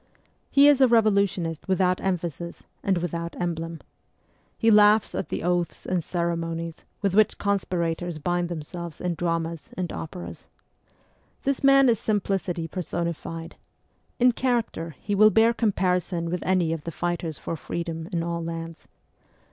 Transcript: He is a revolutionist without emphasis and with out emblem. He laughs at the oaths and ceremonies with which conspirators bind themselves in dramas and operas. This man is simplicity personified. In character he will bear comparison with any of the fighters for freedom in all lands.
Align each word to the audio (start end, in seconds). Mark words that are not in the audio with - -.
He 0.49 0.67
is 0.67 0.81
a 0.81 0.87
revolutionist 0.87 1.67
without 1.67 2.01
emphasis 2.01 2.63
and 2.81 2.97
with 2.97 3.13
out 3.13 3.35
emblem. 3.39 3.81
He 4.57 4.71
laughs 4.71 5.13
at 5.13 5.29
the 5.29 5.43
oaths 5.43 5.85
and 5.85 6.03
ceremonies 6.03 6.85
with 7.03 7.13
which 7.13 7.37
conspirators 7.37 8.17
bind 8.17 8.49
themselves 8.49 8.99
in 8.99 9.13
dramas 9.13 9.69
and 9.77 9.93
operas. 9.93 10.47
This 11.43 11.63
man 11.63 11.87
is 11.87 11.99
simplicity 11.99 12.67
personified. 12.67 13.57
In 14.17 14.31
character 14.31 14.95
he 14.99 15.13
will 15.13 15.29
bear 15.29 15.53
comparison 15.53 16.31
with 16.31 16.41
any 16.43 16.73
of 16.73 16.83
the 16.83 16.91
fighters 16.91 17.37
for 17.37 17.55
freedom 17.55 18.09
in 18.11 18.23
all 18.23 18.43
lands. 18.43 18.87